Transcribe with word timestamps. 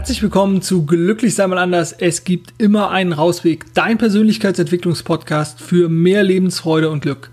Herzlich 0.00 0.22
willkommen 0.22 0.62
zu 0.62 0.86
Glücklich 0.86 1.34
sei 1.34 1.46
mal 1.46 1.58
anders. 1.58 1.92
Es 1.92 2.24
gibt 2.24 2.54
immer 2.56 2.90
einen 2.90 3.12
Rausweg. 3.12 3.66
Dein 3.74 3.98
Persönlichkeitsentwicklungspodcast 3.98 5.60
für 5.60 5.90
mehr 5.90 6.22
Lebensfreude 6.22 6.88
und 6.88 7.02
Glück. 7.02 7.28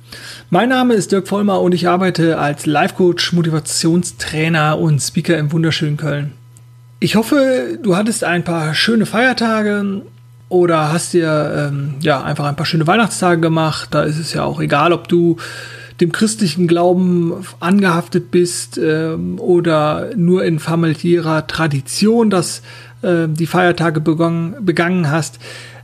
Mein 0.50 0.68
Name 0.68 0.94
ist 0.94 1.14
Dirk 1.14 1.30
Vollmer 1.30 1.62
und 1.62 1.74
ich 1.74 1.88
arbeite 1.88 2.38
als 2.40 2.66
Life 2.66 2.96
Coach, 2.96 3.32
Motivationstrainer 3.32 4.78
und 4.80 5.00
Speaker 5.00 5.38
im 5.38 5.54
wunderschönen 5.54 5.96
Köln. 5.96 6.34
Ich 7.00 7.16
hoffe, 7.16 7.80
du 7.82 7.96
hattest 7.96 8.26
ein 8.26 8.44
paar 8.44 8.76
schöne 8.76 9.06
Feiertage 9.06 10.02
oder 10.50 10.92
hast 10.92 11.14
dir 11.14 11.70
ähm, 11.72 11.94
ja 12.02 12.22
einfach 12.22 12.44
ein 12.48 12.58
paar 12.58 12.66
schöne 12.66 12.86
Weihnachtstage 12.86 13.40
gemacht. 13.40 13.88
Da 13.92 14.04
ist 14.04 14.20
es 14.20 14.34
ja 14.34 14.44
auch 14.44 14.60
egal, 14.60 14.92
ob 14.92 15.08
du 15.08 15.38
dem 16.02 16.12
christlichen 16.12 16.68
Glauben 16.68 17.34
angehaftet 17.60 18.30
bist 18.30 18.78
ähm, 18.78 19.40
oder 19.40 20.12
nur 20.16 20.46
in 20.46 20.60
familiärer 20.60 21.48
Tradition, 21.48 22.30
dass 22.30 22.62
äh, 23.02 23.28
die 23.28 23.48
Feiertage 23.48 24.00
begangen, 24.00 24.56
begangen 24.62 25.10
hast. 25.10 25.40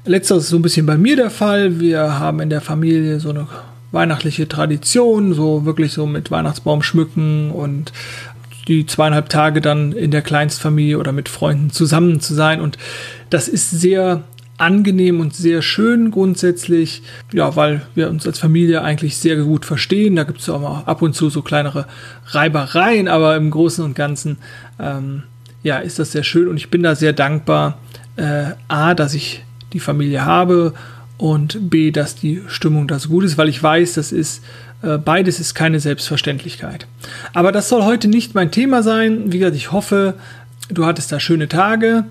Letzteres 0.06 0.44
ist 0.44 0.50
so 0.50 0.58
ein 0.58 0.62
bisschen 0.62 0.86
bei 0.86 0.98
mir 0.98 1.16
der 1.16 1.30
Fall. 1.30 1.80
Wir 1.80 2.20
haben 2.20 2.42
in 2.42 2.50
der 2.50 2.62
Familie 2.62 3.20
so 3.20 3.30
eine 3.30 3.48
weihnachtliche 3.92 4.48
Tradition, 4.48 5.34
so 5.34 5.66
wirklich 5.66 5.94
so 5.94 6.06
mit 6.06 6.30
Weihnachtsbaum 6.32 6.84
schmücken 6.84 7.52
und 7.52 7.94
die 8.68 8.86
zweieinhalb 8.86 9.30
Tage 9.30 9.62
dann 9.62 9.92
in 9.92 10.12
der 10.12 10.22
Kleinstfamilie 10.22 10.98
oder 10.98 11.12
mit 11.12 11.30
Freunden 11.30 11.70
zusammen 11.70 12.20
zu 12.20 12.34
sein. 12.34 12.62
Und 12.62 12.78
das 13.30 13.48
ist 13.48 13.72
sehr 13.72 14.24
angenehm 14.64 15.20
und 15.20 15.36
sehr 15.36 15.62
schön 15.62 16.12
grundsätzlich, 16.12 17.04
ja, 17.32 17.56
weil 17.56 17.82
wir 17.96 18.10
uns 18.10 18.26
als 18.26 18.40
Familie 18.40 18.82
eigentlich 18.82 19.18
sehr 19.18 19.38
gut 19.38 19.66
verstehen. 19.66 20.16
Da 20.16 20.24
gibt 20.24 20.40
es 20.40 20.50
auch 20.50 20.62
mal 20.62 20.84
ab 20.86 21.02
und 21.02 21.14
zu 21.14 21.30
so 21.30 21.42
kleinere 21.42 21.86
Reibereien, 22.28 23.08
aber 23.08 23.36
im 23.36 23.52
Großen 23.52 23.84
und 23.84 23.96
Ganzen, 23.96 24.38
ähm, 24.80 25.24
ja, 25.64 25.78
ist 25.78 26.00
das 26.00 26.12
sehr 26.12 26.24
schön 26.24 26.48
und 26.48 26.58
ich 26.58 26.70
bin 26.70 26.84
da 26.84 26.96
sehr 26.96 27.14
dankbar, 27.14 27.78
äh, 28.16 28.52
A, 28.68 28.94
dass 28.94 29.14
ich 29.14 29.44
die 29.74 29.80
Familie 29.80 30.26
habe 30.26 30.74
und 31.18 31.70
B, 31.70 31.92
dass 31.92 32.16
die 32.16 32.42
Stimmung 32.48 32.88
da 32.88 33.00
so 33.00 33.10
gut 33.10 33.24
ist, 33.24 33.38
weil 33.38 33.50
ich 33.50 33.62
weiß, 33.62 33.94
das 33.94 34.12
ist 34.12 34.44
äh, 34.84 34.98
beides 34.98 35.40
ist 35.40 35.56
keine 35.56 35.80
Selbstverständlichkeit. 35.80 36.86
Aber 37.34 37.52
das 37.52 37.70
soll 37.70 37.84
heute 37.84 38.08
nicht 38.08 38.36
mein 38.36 38.52
Thema 38.52 38.84
sein. 38.84 39.32
Wie 39.32 39.40
gesagt, 39.40 39.56
ich 39.56 39.72
hoffe, 39.72 40.16
du 40.70 40.86
hattest 40.86 41.12
da 41.12 41.20
schöne 41.20 41.48
Tage. 41.48 42.06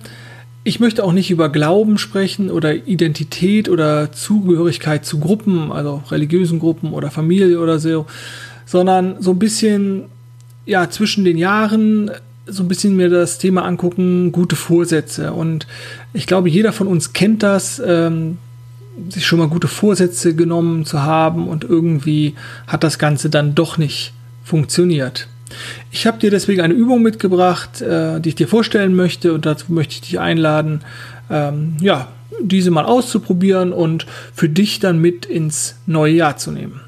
Ich 0.64 0.78
möchte 0.78 1.02
auch 1.02 1.12
nicht 1.12 1.30
über 1.30 1.48
Glauben 1.48 1.98
sprechen 1.98 2.50
oder 2.50 2.86
Identität 2.86 3.68
oder 3.68 4.12
Zugehörigkeit 4.12 5.04
zu 5.04 5.18
Gruppen, 5.18 5.72
also 5.72 6.02
religiösen 6.10 6.60
Gruppen 6.60 6.92
oder 6.92 7.10
Familie 7.10 7.58
oder 7.58 7.80
so, 7.80 8.06
sondern 8.64 9.20
so 9.20 9.32
ein 9.32 9.40
bisschen, 9.40 10.04
ja, 10.64 10.88
zwischen 10.88 11.24
den 11.24 11.36
Jahren 11.36 12.12
so 12.46 12.62
ein 12.62 12.68
bisschen 12.68 12.96
mir 12.96 13.08
das 13.08 13.38
Thema 13.38 13.64
angucken, 13.64 14.32
gute 14.32 14.56
Vorsätze. 14.56 15.32
Und 15.32 15.66
ich 16.12 16.26
glaube, 16.26 16.48
jeder 16.48 16.72
von 16.72 16.86
uns 16.86 17.12
kennt 17.12 17.42
das, 17.42 17.82
ähm, 17.84 18.38
sich 19.08 19.26
schon 19.26 19.38
mal 19.38 19.48
gute 19.48 19.68
Vorsätze 19.68 20.34
genommen 20.34 20.84
zu 20.84 21.02
haben 21.02 21.48
und 21.48 21.64
irgendwie 21.64 22.34
hat 22.66 22.84
das 22.84 22.98
Ganze 22.98 23.30
dann 23.30 23.54
doch 23.54 23.78
nicht 23.78 24.12
funktioniert. 24.44 25.28
Ich 25.90 26.06
habe 26.06 26.18
dir 26.18 26.30
deswegen 26.30 26.60
eine 26.60 26.74
Übung 26.74 27.02
mitgebracht, 27.02 27.80
äh, 27.80 28.20
die 28.20 28.30
ich 28.30 28.34
dir 28.34 28.48
vorstellen 28.48 28.94
möchte 28.94 29.32
und 29.32 29.46
dazu 29.46 29.72
möchte 29.72 29.94
ich 29.94 30.00
dich 30.02 30.20
einladen, 30.20 30.80
ähm, 31.30 31.76
ja, 31.80 32.08
diese 32.40 32.70
mal 32.70 32.84
auszuprobieren 32.84 33.72
und 33.72 34.06
für 34.34 34.48
dich 34.48 34.80
dann 34.80 34.98
mit 34.98 35.26
ins 35.26 35.76
neue 35.86 36.14
Jahr 36.14 36.36
zu 36.36 36.50
nehmen. 36.50 36.80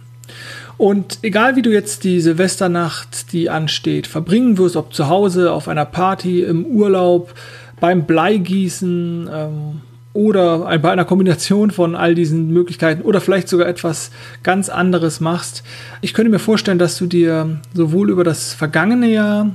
Und 0.77 1.19
egal 1.23 1.55
wie 1.57 1.63
du 1.63 1.71
jetzt 1.71 2.05
die 2.05 2.21
Silvesternacht, 2.21 3.33
die 3.33 3.49
ansteht, 3.49 4.07
verbringen 4.07 4.59
wirst, 4.59 4.77
ob 4.77 4.93
zu 4.93 5.09
Hause, 5.09 5.53
auf 5.53 5.69
einer 5.69 5.85
Party, 5.85 6.43
im 6.43 6.65
Urlaub, 6.65 7.33
beim 7.81 8.07
Bleigießen, 8.07 9.31
ähm, 9.33 9.81
oder 10.15 10.79
bei 10.79 10.93
einer 10.93 11.05
Kombination 11.05 11.71
von 11.73 11.95
all 11.95 12.15
diesen 12.15 12.51
Möglichkeiten 12.51 13.03
oder 13.03 13.21
vielleicht 13.21 13.49
sogar 13.49 13.67
etwas 13.67 14.11
ganz 14.43 14.69
anderes 14.71 15.21
machst. 15.21 15.65
Ich 16.01 16.15
könnte 16.15 16.31
mir 16.31 16.39
vorstellen, 16.39 16.79
dass 16.79 16.97
du 16.97 17.07
dir 17.07 17.61
sowohl 17.75 18.11
über 18.11 18.25
das 18.25 18.55
vergangene 18.55 19.11
Jahr 19.11 19.51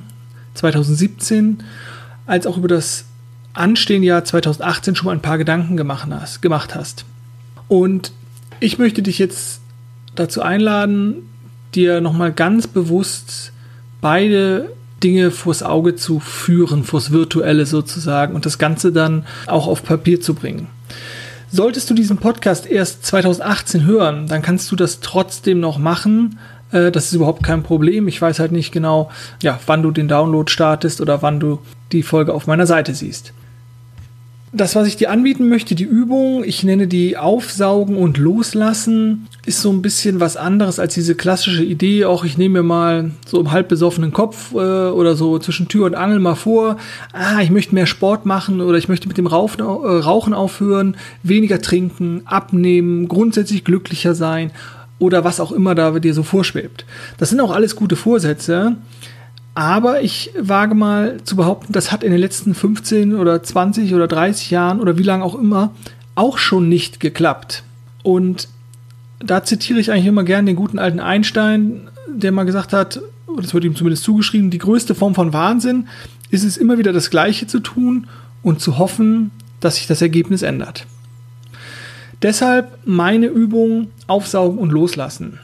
2017 0.56 1.64
als 2.28 2.46
auch 2.46 2.58
über 2.58 2.68
das 2.68 3.06
anstehende 3.54 4.08
Jahr 4.08 4.24
2018 4.26 4.96
schon 4.96 5.06
mal 5.06 5.14
ein 5.14 5.22
paar 5.22 5.38
Gedanken 5.38 5.78
gemacht 5.78 6.76
hast. 6.76 7.06
Und 7.70 8.12
ich 8.60 8.78
möchte 8.78 9.02
dich 9.02 9.18
jetzt 9.18 9.62
dazu 10.16 10.42
einladen, 10.42 11.30
dir 11.74 12.02
nochmal 12.02 12.34
ganz 12.34 12.68
bewusst 12.68 13.54
beide 14.02 14.70
Dinge 15.04 15.32
vors 15.32 15.64
Auge 15.64 15.96
zu 15.96 16.20
führen, 16.20 16.84
vors 16.84 17.12
Virtuelle 17.12 17.66
sozusagen 17.66 18.36
und 18.36 18.46
das 18.46 18.58
Ganze 18.58 18.92
dann 18.92 19.26
auch 19.48 19.68
auf 19.68 19.84
Papier 19.84 20.22
zu 20.22 20.34
bringen. 20.34 20.68
Solltest 21.52 21.90
du 21.90 21.94
diesen 21.94 22.18
Podcast 22.18 22.68
erst 22.68 23.06
2018 23.06 23.86
hören, 23.86 24.28
dann 24.28 24.42
kannst 24.42 24.72
du 24.72 24.76
das 24.76 25.00
trotzdem 25.00 25.60
noch 25.60 25.80
machen. 25.80 26.38
Äh, 26.72 26.92
das 26.92 27.06
ist 27.06 27.14
überhaupt 27.14 27.44
kein 27.44 27.64
Problem. 27.64 28.08
Ich 28.08 28.22
weiß 28.22 28.40
halt 28.40 28.52
nicht 28.52 28.72
genau, 28.72 29.10
ja, 29.42 29.60
wann 29.66 29.82
du 29.82 29.92
den 29.92 30.08
Download 30.08 30.52
startest 30.52 31.02
oder 31.02 31.22
wann 31.22 31.40
du 31.40 31.60
die 31.92 32.04
Folge 32.04 32.34
auf 32.34 32.46
meiner 32.46 32.68
Seite 32.68 32.94
siehst 32.94 33.34
das, 34.52 34.76
was 34.76 34.88
ich 34.88 34.98
dir 34.98 35.12
anbieten 35.12 35.48
möchte, 35.48 35.76
die 35.76 35.84
Übung, 35.84 36.44
ich 36.44 36.64
nenne 36.64 36.88
die 36.88 37.18
Aufsaugen 37.18 37.98
und 37.98 38.18
Loslassen, 38.18 39.28
ist 39.46 39.62
so 39.62 39.72
ein 39.72 39.82
bisschen 39.82 40.20
was 40.20 40.38
anderes 40.38 40.80
als 40.80 40.96
diese 40.96 41.14
klassische 41.14 41.64
Idee. 41.64 42.06
Auch 42.06 42.24
ich 42.24 42.38
nehme 42.38 42.60
mir 42.60 42.68
mal 42.68 43.12
so 43.28 43.40
im 43.40 43.52
halb 43.52 43.68
besoffenen 43.70 44.12
Kopf 44.12 44.52
äh, 44.54 44.58
oder 44.58 45.16
so 45.16 45.38
zwischen 45.38 45.68
Tür 45.68 45.86
und 45.86 45.96
Angel 45.96 46.20
mal 46.20 46.36
vor, 46.36 46.78
ah, 47.14 47.42
ich 47.42 47.52
möchte 47.52 47.76
mehr 47.76 47.86
Sport 47.86 48.26
machen 48.26 48.62
oder 48.62 48.78
ich 48.78 48.90
möchte 48.90 49.08
mit 49.08 49.18
dem 49.18 49.28
Rauchen, 49.28 49.60
äh, 49.60 49.64
Rauchen 49.64 50.34
aufhören, 50.34 50.98
weniger 51.22 51.62
trinken, 51.62 52.24
abnehmen, 52.26 53.08
grundsätzlich 53.08 53.64
glücklicher 53.64 54.16
sein 54.16 54.52
oder 54.98 55.24
was 55.24 55.40
auch 55.40 55.52
immer 55.52 55.76
da 55.76 55.92
dir 56.00 56.14
so 56.14 56.24
vorschwebt. 56.24 56.86
Das 57.18 57.30
sind 57.30 57.40
auch 57.40 57.52
alles 57.52 57.76
gute 57.76 57.96
Vorsätze. 57.96 58.78
Aber 59.56 60.02
ich 60.02 60.32
wage 60.40 60.76
mal 60.76 61.18
zu 61.24 61.36
behaupten, 61.36 61.74
das 61.74 61.92
hat 61.92 62.04
in 62.04 62.12
den 62.12 62.20
letzten 62.20 62.54
15 62.54 63.16
oder 63.16 63.44
20 63.44 63.94
oder 63.94 64.08
30 64.08 64.52
Jahren 64.52 64.80
oder 64.80 64.98
wie 64.98 65.04
lange 65.04 65.24
auch 65.24 65.36
immer 65.36 65.74
auch 66.16 66.38
schon 66.38 66.70
nicht 66.70 67.00
geklappt. 67.00 67.64
Und 68.04 68.48
da 69.20 69.44
zitiere 69.44 69.80
ich 69.80 69.92
eigentlich 69.92 70.06
immer 70.06 70.24
gern 70.24 70.46
den 70.46 70.56
guten 70.56 70.80
alten 70.80 71.00
Einstein, 71.00 71.90
der 72.08 72.32
mal 72.32 72.46
gesagt 72.46 72.74
hat, 72.74 73.02
das 73.38 73.54
wird 73.54 73.64
ihm 73.64 73.76
zumindest 73.76 74.04
zugeschrieben, 74.04 74.50
die 74.50 74.58
größte 74.58 74.96
Form 74.96 75.16
von 75.16 75.34
Wahnsinn 75.34 75.88
ist 76.30 76.44
es 76.44 76.58
immer 76.58 76.78
wieder 76.78 76.94
das 76.94 77.10
Gleiche 77.10 77.48
zu 77.48 77.60
tun 77.60 78.08
und 78.44 78.62
zu 78.62 78.78
hoffen, 78.78 79.32
dass 79.60 79.76
sich 79.76 79.88
das 79.88 80.02
Ergebnis 80.02 80.42
ändert. 80.42 80.86
Deshalb 82.22 82.78
meine 82.86 83.28
Übung 83.28 83.92
aufsaugen 84.08 84.60
und 84.60 84.72
loslassen. 84.72 85.40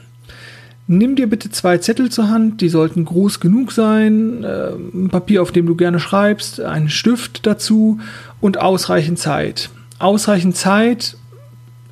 Nimm 0.88 1.16
dir 1.16 1.28
bitte 1.28 1.50
zwei 1.50 1.78
Zettel 1.78 2.10
zur 2.10 2.28
Hand, 2.28 2.60
die 2.60 2.68
sollten 2.68 3.04
groß 3.04 3.40
genug 3.40 3.72
sein, 3.72 4.44
äh, 4.44 4.70
ein 4.70 5.08
Papier, 5.10 5.42
auf 5.42 5.50
dem 5.50 5.66
du 5.66 5.74
gerne 5.74 5.98
schreibst, 5.98 6.60
einen 6.60 6.88
Stift 6.88 7.44
dazu 7.44 7.98
und 8.40 8.60
ausreichend 8.60 9.18
Zeit. 9.18 9.70
Ausreichend 9.98 10.56
Zeit 10.56 11.16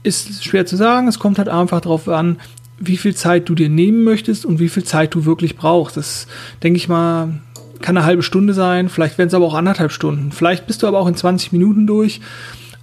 ist 0.05 0.45
schwer 0.45 0.65
zu 0.67 0.77
sagen, 0.77 1.09
es 1.09 1.19
kommt 1.19 1.39
halt 1.39 1.49
einfach 1.49 1.81
darauf 1.81 2.09
an, 2.09 2.37
wie 2.79 2.97
viel 2.97 3.17
Zeit 3.17 3.49
du 3.49 3.57
dir 3.57 3.69
nehmen 3.69 4.05
möchtest 4.05 4.45
und 4.45 4.61
wie 4.61 4.69
viel 4.69 4.85
Zeit 4.85 5.15
du 5.15 5.25
wirklich 5.25 5.57
brauchst. 5.57 5.97
Das 5.97 6.29
denke 6.63 6.77
ich 6.77 6.89
mal, 6.89 7.41
kann 7.81 7.97
eine 7.97 8.07
halbe 8.07 8.23
Stunde 8.23 8.55
sein, 8.55 8.89
vielleicht 8.89 9.19
werden 9.19 9.29
es 9.29 9.35
aber 9.35 9.47
auch 9.47 9.55
anderthalb 9.55 9.91
Stunden. 9.91 10.31
Vielleicht 10.31 10.67
bist 10.67 10.83
du 10.83 10.87
aber 10.87 11.01
auch 11.01 11.09
in 11.09 11.17
20 11.17 11.53
Minuten 11.53 11.87
durch. 11.87 12.21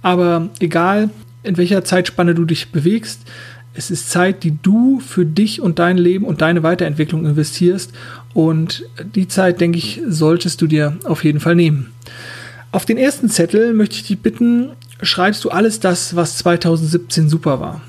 Aber 0.02 0.48
egal, 0.60 1.10
in 1.42 1.56
welcher 1.56 1.84
Zeitspanne 1.84 2.34
du 2.34 2.44
dich 2.44 2.70
bewegst, 2.70 3.22
es 3.74 3.90
ist 3.90 4.10
Zeit, 4.10 4.44
die 4.44 4.58
du 4.60 5.00
für 5.00 5.24
dich 5.24 5.60
und 5.60 5.78
dein 5.78 5.96
Leben 5.96 6.24
und 6.24 6.42
deine 6.42 6.62
Weiterentwicklung 6.62 7.24
investierst. 7.24 7.92
Und 8.34 8.84
die 9.14 9.28
Zeit, 9.28 9.60
denke 9.60 9.78
ich, 9.78 10.02
solltest 10.06 10.60
du 10.60 10.66
dir 10.66 10.98
auf 11.04 11.24
jeden 11.24 11.40
Fall 11.40 11.54
nehmen. 11.54 11.90
Auf 12.70 12.84
den 12.84 12.98
ersten 12.98 13.28
Zettel 13.28 13.72
möchte 13.72 13.96
ich 13.96 14.06
dich 14.06 14.18
bitten, 14.18 14.70
schreibst 15.02 15.44
du 15.44 15.50
alles 15.50 15.80
das, 15.80 16.16
was 16.16 16.38
2017 16.38 17.28
super 17.28 17.60
war. 17.60 17.80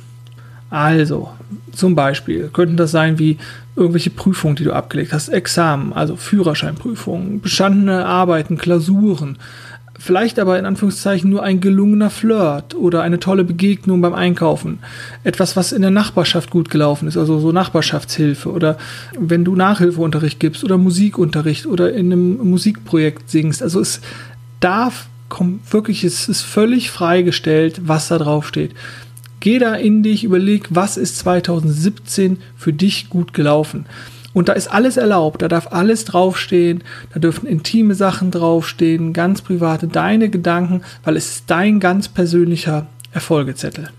Also, 0.69 1.29
zum 1.71 1.95
Beispiel 1.95 2.49
könnten 2.51 2.77
das 2.77 2.91
sein 2.91 3.19
wie 3.19 3.37
irgendwelche 3.75 4.09
Prüfungen, 4.09 4.55
die 4.55 4.63
du 4.63 4.73
abgelegt 4.73 5.13
hast, 5.13 5.29
Examen, 5.29 5.93
also 5.93 6.15
Führerscheinprüfungen, 6.15 7.41
bestandene 7.41 8.05
Arbeiten, 8.05 8.57
Klausuren, 8.57 9.37
Vielleicht 9.99 10.39
aber 10.39 10.57
in 10.57 10.65
Anführungszeichen 10.65 11.29
nur 11.29 11.43
ein 11.43 11.61
gelungener 11.61 12.09
Flirt 12.09 12.73
oder 12.73 13.03
eine 13.03 13.19
tolle 13.19 13.43
Begegnung 13.43 14.01
beim 14.01 14.15
Einkaufen. 14.15 14.79
Etwas, 15.23 15.55
was 15.55 15.71
in 15.71 15.83
der 15.83 15.91
Nachbarschaft 15.91 16.49
gut 16.49 16.71
gelaufen 16.71 17.07
ist, 17.07 17.15
also 17.15 17.39
so 17.39 17.51
Nachbarschaftshilfe 17.51 18.49
oder 18.51 18.77
wenn 19.17 19.45
du 19.45 19.55
Nachhilfeunterricht 19.55 20.39
gibst 20.39 20.63
oder 20.63 20.77
Musikunterricht 20.77 21.67
oder 21.67 21.93
in 21.93 22.11
einem 22.11 22.37
Musikprojekt 22.49 23.29
singst. 23.29 23.61
Also 23.61 23.79
es 23.79 24.01
darf 24.59 25.07
wirklich, 25.69 26.03
es 26.03 26.27
ist 26.27 26.41
völlig 26.41 26.91
freigestellt, 26.91 27.81
was 27.85 28.07
da 28.07 28.17
drauf 28.17 28.47
steht. 28.47 28.71
Geh 29.39 29.59
da 29.59 29.75
in 29.75 30.03
dich, 30.03 30.23
überleg, 30.23 30.67
was 30.69 30.97
ist 30.97 31.17
2017 31.19 32.37
für 32.55 32.71
dich 32.71 33.09
gut 33.09 33.33
gelaufen. 33.33 33.85
Und 34.33 34.49
da 34.49 34.53
ist 34.53 34.67
alles 34.67 34.97
erlaubt, 34.97 35.41
da 35.41 35.47
darf 35.47 35.71
alles 35.71 36.05
draufstehen, 36.05 36.83
da 37.13 37.19
dürfen 37.19 37.45
intime 37.47 37.93
Sachen 37.93 38.31
draufstehen, 38.31 39.13
ganz 39.13 39.41
private, 39.41 39.87
deine 39.87 40.29
Gedanken, 40.29 40.81
weil 41.03 41.17
es 41.17 41.29
ist 41.29 41.43
dein 41.47 41.79
ganz 41.79 42.07
persönlicher 42.07 42.87
Erfolgezettel. 43.11 43.89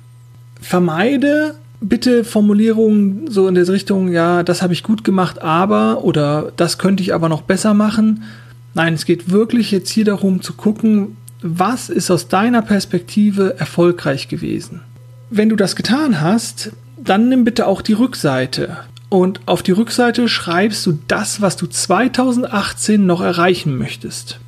Vermeide 0.60 1.54
bitte 1.80 2.24
Formulierungen 2.24 3.30
so 3.30 3.46
in 3.46 3.54
der 3.54 3.68
Richtung, 3.68 4.10
ja, 4.10 4.42
das 4.42 4.62
habe 4.62 4.72
ich 4.72 4.82
gut 4.82 5.04
gemacht, 5.04 5.42
aber 5.42 6.04
oder 6.04 6.52
das 6.56 6.78
könnte 6.78 7.02
ich 7.02 7.14
aber 7.14 7.28
noch 7.28 7.42
besser 7.42 7.74
machen. 7.74 8.24
Nein, 8.74 8.94
es 8.94 9.04
geht 9.04 9.30
wirklich 9.30 9.70
jetzt 9.70 9.90
hier 9.90 10.04
darum 10.04 10.42
zu 10.42 10.54
gucken, 10.54 11.16
was 11.42 11.90
ist 11.90 12.10
aus 12.10 12.28
deiner 12.28 12.62
Perspektive 12.62 13.58
erfolgreich 13.58 14.28
gewesen. 14.28 14.80
Wenn 15.30 15.48
du 15.48 15.56
das 15.56 15.76
getan 15.76 16.20
hast, 16.20 16.72
dann 16.96 17.28
nimm 17.28 17.44
bitte 17.44 17.66
auch 17.66 17.82
die 17.82 17.92
Rückseite. 17.92 18.78
Und 19.14 19.42
auf 19.46 19.62
die 19.62 19.70
Rückseite 19.70 20.28
schreibst 20.28 20.84
du 20.86 20.98
das, 21.06 21.40
was 21.40 21.56
du 21.56 21.68
2018 21.68 23.06
noch 23.06 23.20
erreichen 23.20 23.78
möchtest. 23.78 24.40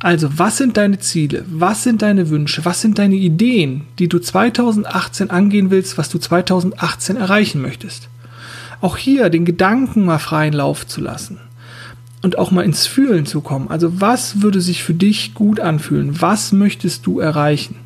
Also, 0.00 0.36
was 0.36 0.56
sind 0.56 0.76
deine 0.76 0.98
Ziele? 0.98 1.44
Was 1.48 1.84
sind 1.84 2.02
deine 2.02 2.28
Wünsche? 2.28 2.64
Was 2.64 2.80
sind 2.80 2.98
deine 2.98 3.14
Ideen, 3.14 3.82
die 4.00 4.08
du 4.08 4.18
2018 4.18 5.30
angehen 5.30 5.70
willst, 5.70 5.96
was 5.96 6.08
du 6.08 6.18
2018 6.18 7.14
erreichen 7.14 7.62
möchtest? 7.62 8.08
Auch 8.80 8.96
hier 8.96 9.30
den 9.30 9.44
Gedanken 9.44 10.04
mal 10.04 10.18
freien 10.18 10.54
Lauf 10.54 10.84
zu 10.84 11.00
lassen 11.00 11.38
und 12.20 12.38
auch 12.38 12.50
mal 12.50 12.64
ins 12.64 12.88
Fühlen 12.88 13.26
zu 13.26 13.42
kommen. 13.42 13.68
Also, 13.68 14.00
was 14.00 14.42
würde 14.42 14.60
sich 14.60 14.82
für 14.82 14.94
dich 14.94 15.34
gut 15.34 15.60
anfühlen? 15.60 16.20
Was 16.20 16.50
möchtest 16.50 17.06
du 17.06 17.20
erreichen? 17.20 17.76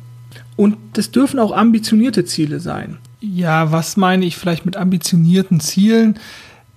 Und 0.55 0.75
das 0.93 1.11
dürfen 1.11 1.37
auch 1.37 1.51
ambitionierte 1.55 2.25
Ziele 2.25 2.59
sein. 2.59 2.97
Ja, 3.37 3.71
was 3.71 3.97
meine 3.97 4.25
ich 4.25 4.35
vielleicht 4.35 4.65
mit 4.65 4.77
ambitionierten 4.77 5.59
Zielen? 5.59 6.17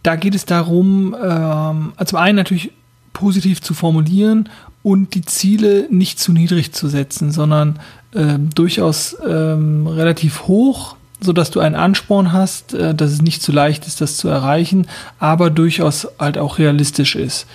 Da 0.02 0.16
geht 0.16 0.34
es 0.34 0.44
darum, 0.44 1.16
ähm, 1.18 1.94
zum 2.04 2.18
einen 2.18 2.36
natürlich 2.36 2.70
positiv 3.14 3.62
zu 3.62 3.72
formulieren 3.72 4.50
und 4.82 5.14
die 5.14 5.22
Ziele 5.22 5.86
nicht 5.88 6.18
zu 6.18 6.34
niedrig 6.34 6.72
zu 6.72 6.88
setzen, 6.88 7.32
sondern 7.32 7.80
äh, 8.12 8.38
durchaus 8.54 9.16
ähm, 9.26 9.86
relativ 9.86 10.48
hoch, 10.48 10.96
so 11.22 11.32
dass 11.32 11.50
du 11.50 11.60
einen 11.60 11.76
Ansporn 11.76 12.30
hast, 12.30 12.74
äh, 12.74 12.94
dass 12.94 13.10
es 13.10 13.22
nicht 13.22 13.40
zu 13.40 13.52
leicht 13.52 13.86
ist, 13.86 14.02
das 14.02 14.18
zu 14.18 14.28
erreichen, 14.28 14.86
aber 15.18 15.48
durchaus 15.48 16.08
halt 16.18 16.36
auch 16.36 16.58
realistisch 16.58 17.16
ist. 17.16 17.46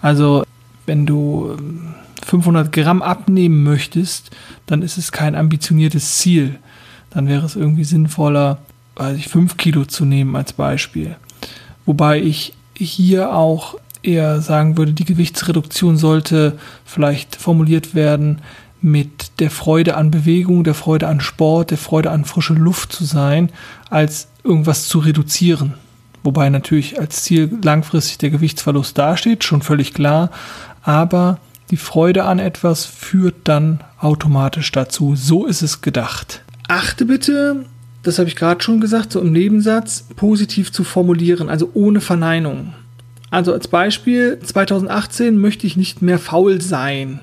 Also 0.00 0.44
wenn 0.86 1.06
du 1.06 1.56
500 2.24 2.66
ähm, 2.66 2.70
Gramm 2.70 3.02
abnehmen 3.02 3.64
möchtest, 3.64 4.30
dann 4.66 4.82
ist 4.82 4.96
es 4.96 5.10
kein 5.10 5.34
ambitioniertes 5.34 6.18
Ziel. 6.18 6.60
Dann 7.14 7.28
wäre 7.28 7.46
es 7.46 7.56
irgendwie 7.56 7.84
sinnvoller, 7.84 8.58
weiß 8.96 9.16
ich, 9.16 9.28
5 9.28 9.56
Kilo 9.56 9.84
zu 9.84 10.04
nehmen 10.04 10.36
als 10.36 10.52
Beispiel. 10.52 11.16
Wobei 11.86 12.20
ich 12.20 12.54
hier 12.76 13.34
auch 13.34 13.76
eher 14.02 14.40
sagen 14.40 14.76
würde, 14.76 14.92
die 14.92 15.04
Gewichtsreduktion 15.04 15.96
sollte 15.96 16.58
vielleicht 16.84 17.36
formuliert 17.36 17.94
werden 17.94 18.40
mit 18.80 19.40
der 19.40 19.50
Freude 19.50 19.96
an 19.96 20.10
Bewegung, 20.10 20.62
der 20.64 20.74
Freude 20.74 21.08
an 21.08 21.20
Sport, 21.20 21.70
der 21.70 21.78
Freude 21.78 22.10
an 22.10 22.26
frische 22.26 22.52
Luft 22.52 22.92
zu 22.92 23.04
sein, 23.04 23.50
als 23.88 24.28
irgendwas 24.42 24.88
zu 24.88 24.98
reduzieren. 24.98 25.74
Wobei 26.22 26.50
natürlich 26.50 26.98
als 27.00 27.22
Ziel 27.22 27.50
langfristig 27.62 28.18
der 28.18 28.30
Gewichtsverlust 28.30 28.98
dasteht, 28.98 29.44
schon 29.44 29.62
völlig 29.62 29.94
klar. 29.94 30.30
Aber 30.82 31.38
die 31.70 31.76
Freude 31.76 32.24
an 32.24 32.38
etwas 32.38 32.84
führt 32.84 33.36
dann 33.44 33.80
automatisch 33.98 34.70
dazu. 34.72 35.16
So 35.16 35.46
ist 35.46 35.62
es 35.62 35.80
gedacht. 35.80 36.42
Achte 36.68 37.04
bitte, 37.04 37.66
das 38.02 38.18
habe 38.18 38.28
ich 38.28 38.36
gerade 38.36 38.62
schon 38.62 38.80
gesagt, 38.80 39.12
so 39.12 39.20
im 39.20 39.32
Nebensatz, 39.32 40.06
positiv 40.16 40.72
zu 40.72 40.84
formulieren, 40.84 41.48
also 41.48 41.70
ohne 41.74 42.00
Verneinung. 42.00 42.74
Also 43.30 43.52
als 43.52 43.68
Beispiel, 43.68 44.38
2018 44.38 45.38
möchte 45.38 45.66
ich 45.66 45.76
nicht 45.76 46.02
mehr 46.02 46.18
faul 46.18 46.60
sein. 46.60 47.20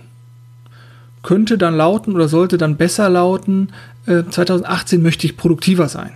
Könnte 1.24 1.58
dann 1.58 1.76
lauten 1.76 2.14
oder 2.14 2.28
sollte 2.28 2.58
dann 2.58 2.78
besser 2.78 3.10
lauten, 3.10 3.70
äh, 4.06 4.24
2018 4.30 5.02
möchte 5.02 5.26
ich 5.26 5.38
produktiver 5.38 5.88
sein. 5.88 6.12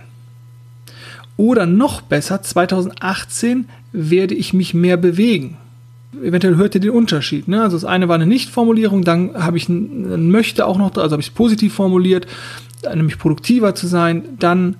Oder 1.36 1.66
noch 1.66 2.00
besser, 2.00 2.42
2018 2.42 3.68
werde 3.92 4.34
ich 4.34 4.52
mich 4.52 4.74
mehr 4.74 4.96
bewegen. 4.96 5.58
Eventuell 6.22 6.56
hört 6.56 6.74
ihr 6.74 6.80
den 6.80 6.90
Unterschied. 6.90 7.48
Ne? 7.48 7.62
Also 7.62 7.76
das 7.76 7.84
eine 7.84 8.08
war 8.08 8.14
eine 8.14 8.26
Nicht-Formulierung, 8.26 9.02
dann 9.04 9.34
habe 9.34 9.56
ich 9.56 9.68
ein, 9.68 10.30
möchte 10.30 10.66
auch 10.66 10.78
noch, 10.78 10.96
also 10.96 11.12
habe 11.12 11.20
ich 11.20 11.28
es 11.28 11.34
positiv 11.34 11.74
formuliert, 11.74 12.26
nämlich 12.94 13.18
produktiver 13.18 13.74
zu 13.74 13.86
sein, 13.86 14.22
dann 14.38 14.76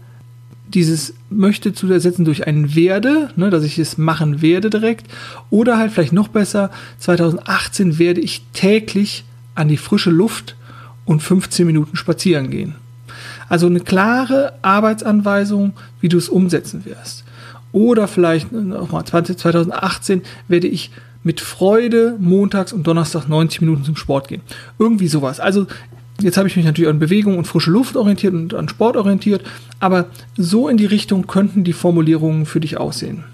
dieses 0.69 1.15
möchte 1.31 1.73
zu 1.73 1.91
ersetzen 1.93 2.25
durch 2.25 2.47
ein 2.47 2.75
werde, 2.75 3.31
ne, 3.37 3.51
dass 3.51 3.65
ich 3.65 3.79
es 3.79 3.99
machen 3.99 4.43
werde 4.43 4.71
direkt. 4.71 5.07
Oder 5.51 5.79
halt 5.79 5.93
vielleicht 5.93 6.13
noch 6.13 6.29
besser, 6.29 6.71
2018 6.99 7.99
werde 7.99 8.21
ich 8.21 8.45
täglich 8.53 9.25
an 9.55 9.69
die 9.69 9.77
frische 9.77 10.11
Luft 10.11 10.57
und 11.05 11.23
15 11.23 11.67
Minuten 11.67 11.97
spazieren 11.97 12.51
gehen. 12.51 12.75
Also 13.49 13.67
eine 13.67 13.81
klare 13.81 14.55
Arbeitsanweisung, 14.63 15.75
wie 16.01 16.09
du 16.09 16.19
es 16.19 16.29
umsetzen 16.29 16.85
wirst. 16.85 17.25
Oder 17.73 18.09
vielleicht 18.09 18.53
nochmal 18.53 19.05
2018 19.05 20.23
werde 20.49 20.67
ich 20.67 20.91
mit 21.27 21.41
Freude 21.41 22.17
montags 22.21 22.73
und 22.73 22.87
donnerstags 22.87 23.27
90 23.27 23.61
Minuten 23.61 23.83
zum 23.83 23.97
Sport 23.97 24.29
gehen. 24.29 24.43
Irgendwie 24.79 25.09
sowas. 25.09 25.41
Also 25.41 25.67
Jetzt 26.23 26.39
habe 26.39 26.49
ich 26.49 26.57
mich 26.57 26.65
natürlich 26.65 26.89
an 26.89 26.99
Bewegung 26.99 27.37
und 27.37 27.47
frische 27.47 27.71
Luft 27.71 27.95
orientiert 27.95 28.33
und 28.33 28.55
an 28.55 28.71
Sport 28.71 28.97
orientiert, 28.97 29.45
aber 29.81 30.07
so 30.35 30.67
in 30.67 30.79
die 30.79 30.87
Richtung 30.87 31.27
könnten 31.27 31.63
die 31.63 31.75
Formulierungen 31.75 32.47
für 32.47 32.59
dich 32.59 32.79
aussehen. 32.79 33.25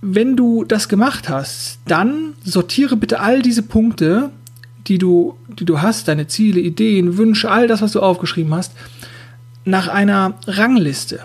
Wenn 0.00 0.36
du 0.36 0.62
das 0.62 0.88
gemacht 0.88 1.28
hast, 1.28 1.80
dann 1.86 2.34
sortiere 2.44 2.94
bitte 2.94 3.18
all 3.18 3.42
diese 3.42 3.64
Punkte, 3.64 4.30
die 4.86 4.98
du, 4.98 5.36
die 5.48 5.64
du 5.64 5.82
hast, 5.82 6.06
deine 6.06 6.28
Ziele, 6.28 6.60
Ideen, 6.60 7.18
Wünsche, 7.18 7.50
all 7.50 7.66
das, 7.66 7.82
was 7.82 7.90
du 7.90 8.00
aufgeschrieben 8.00 8.54
hast, 8.54 8.74
nach 9.64 9.88
einer 9.88 10.34
Rangliste. 10.46 11.18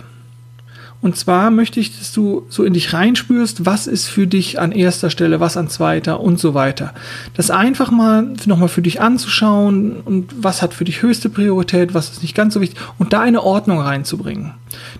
Und 1.01 1.15
zwar 1.15 1.49
möchte 1.49 1.79
ich, 1.79 1.97
dass 1.97 2.11
du 2.11 2.45
so 2.49 2.63
in 2.63 2.73
dich 2.73 2.93
reinspürst, 2.93 3.65
was 3.65 3.87
ist 3.87 4.07
für 4.07 4.27
dich 4.27 4.59
an 4.59 4.73
erster 4.73 5.09
Stelle, 5.09 5.39
was 5.39 5.55
an 5.55 5.69
zweiter 5.69 6.19
und 6.19 6.39
so 6.39 6.53
weiter. 6.53 6.93
Das 7.35 7.51
einfach 7.51 7.89
mal 7.89 8.33
nochmal 8.45 8.67
für 8.67 8.81
dich 8.81 8.99
anzuschauen 8.99 10.01
und 10.01 10.33
was 10.43 10.61
hat 10.61 10.73
für 10.73 10.83
dich 10.83 11.01
höchste 11.01 11.29
Priorität, 11.29 11.93
was 11.93 12.11
ist 12.11 12.21
nicht 12.21 12.35
ganz 12.35 12.53
so 12.53 12.61
wichtig 12.61 12.79
und 12.97 13.13
da 13.13 13.21
eine 13.21 13.43
Ordnung 13.43 13.79
reinzubringen. 13.79 14.53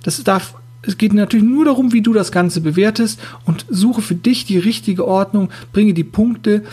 Das 0.03 0.23
darf 0.23 0.55
es 0.81 0.97
geht 0.97 1.11
natürlich 1.11 1.45
nur 1.45 1.65
darum, 1.65 1.91
wie 1.91 2.01
du 2.01 2.13
das 2.13 2.31
Ganze 2.31 2.61
bewertest 2.61 3.19
und 3.43 3.65
suche 3.69 4.01
für 4.01 4.15
dich 4.15 4.45
die 4.45 4.57
richtige 4.57 5.05
Ordnung, 5.05 5.49
bringe 5.73 5.93
die 5.93 6.05
Punkte 6.05 6.63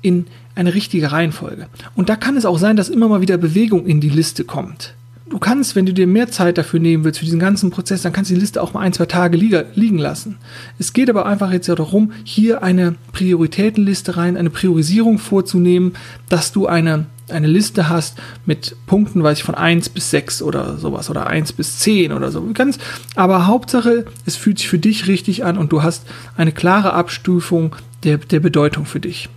in 0.00 0.26
eine 0.54 0.72
richtige 0.72 1.12
Reihenfolge. 1.12 1.68
Und 1.94 2.08
da 2.08 2.16
kann 2.16 2.38
es 2.38 2.46
auch 2.46 2.58
sein, 2.58 2.76
dass 2.76 2.88
immer 2.88 3.08
mal 3.08 3.20
wieder 3.20 3.36
Bewegung 3.36 3.84
in 3.84 4.00
die 4.00 4.08
Liste 4.08 4.44
kommt 4.44 4.94
du 5.30 5.38
kannst, 5.38 5.76
wenn 5.76 5.86
du 5.86 5.94
dir 5.94 6.06
mehr 6.06 6.30
Zeit 6.30 6.58
dafür 6.58 6.80
nehmen 6.80 7.04
willst, 7.04 7.20
für 7.20 7.24
diesen 7.24 7.40
ganzen 7.40 7.70
Prozess, 7.70 8.02
dann 8.02 8.12
kannst 8.12 8.30
du 8.30 8.34
die 8.34 8.40
Liste 8.40 8.62
auch 8.62 8.74
mal 8.74 8.80
ein, 8.80 8.92
zwei 8.92 9.06
Tage 9.06 9.36
liegen 9.36 9.98
lassen. 9.98 10.36
Es 10.78 10.92
geht 10.92 11.08
aber 11.08 11.24
einfach 11.24 11.52
jetzt 11.52 11.68
ja 11.68 11.74
darum, 11.74 12.12
hier 12.24 12.62
eine 12.62 12.96
Prioritätenliste 13.12 14.16
rein, 14.16 14.36
eine 14.36 14.50
Priorisierung 14.50 15.18
vorzunehmen, 15.18 15.94
dass 16.28 16.52
du 16.52 16.66
eine, 16.66 17.06
eine 17.28 17.46
Liste 17.46 17.88
hast 17.88 18.18
mit 18.44 18.76
Punkten, 18.86 19.22
weiß 19.22 19.38
ich, 19.38 19.44
von 19.44 19.54
1 19.54 19.88
bis 19.90 20.10
6 20.10 20.42
oder 20.42 20.76
sowas 20.76 21.08
oder 21.08 21.28
1 21.28 21.52
bis 21.52 21.78
10 21.78 22.12
oder 22.12 22.30
so. 22.30 22.44
Ganz, 22.52 22.78
aber 23.14 23.46
Hauptsache, 23.46 24.06
es 24.26 24.36
fühlt 24.36 24.58
sich 24.58 24.68
für 24.68 24.78
dich 24.78 25.06
richtig 25.06 25.44
an 25.44 25.56
und 25.56 25.72
du 25.72 25.82
hast 25.82 26.06
eine 26.36 26.52
klare 26.52 26.92
Abstufung 26.92 27.76
der, 28.02 28.18
der 28.18 28.40
Bedeutung 28.40 28.84
für 28.84 29.00
dich. 29.00 29.28